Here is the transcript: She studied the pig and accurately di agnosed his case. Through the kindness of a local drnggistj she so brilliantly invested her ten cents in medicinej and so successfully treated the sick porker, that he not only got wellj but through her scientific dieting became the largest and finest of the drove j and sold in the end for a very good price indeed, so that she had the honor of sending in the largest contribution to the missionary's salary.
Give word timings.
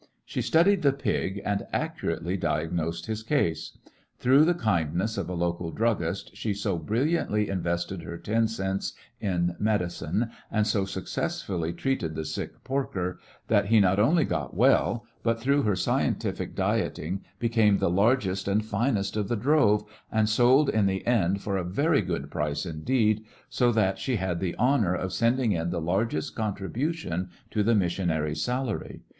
She 0.25 0.41
studied 0.41 0.81
the 0.81 0.93
pig 0.93 1.43
and 1.45 1.67
accurately 1.71 2.35
di 2.35 2.61
agnosed 2.61 3.05
his 3.05 3.21
case. 3.21 3.77
Through 4.17 4.45
the 4.45 4.55
kindness 4.55 5.15
of 5.15 5.29
a 5.29 5.35
local 5.35 5.71
drnggistj 5.71 6.31
she 6.33 6.55
so 6.55 6.79
brilliantly 6.79 7.47
invested 7.47 8.01
her 8.01 8.17
ten 8.17 8.47
cents 8.47 8.93
in 9.19 9.55
medicinej 9.61 10.31
and 10.49 10.65
so 10.65 10.85
successfully 10.85 11.71
treated 11.71 12.15
the 12.15 12.25
sick 12.25 12.63
porker, 12.63 13.19
that 13.47 13.67
he 13.67 13.79
not 13.79 13.99
only 13.99 14.25
got 14.25 14.55
wellj 14.55 15.01
but 15.21 15.39
through 15.39 15.61
her 15.61 15.75
scientific 15.75 16.55
dieting 16.55 17.23
became 17.37 17.77
the 17.77 17.87
largest 17.87 18.47
and 18.47 18.65
finest 18.65 19.15
of 19.15 19.27
the 19.27 19.37
drove 19.37 19.81
j 19.85 19.93
and 20.13 20.27
sold 20.29 20.67
in 20.67 20.87
the 20.87 21.05
end 21.05 21.43
for 21.43 21.57
a 21.57 21.63
very 21.63 22.01
good 22.01 22.31
price 22.31 22.65
indeed, 22.65 23.23
so 23.49 23.71
that 23.71 23.99
she 23.99 24.15
had 24.15 24.39
the 24.39 24.55
honor 24.55 24.95
of 24.95 25.13
sending 25.13 25.51
in 25.51 25.69
the 25.69 25.79
largest 25.79 26.33
contribution 26.35 27.29
to 27.51 27.61
the 27.61 27.75
missionary's 27.75 28.41
salary. 28.41 29.01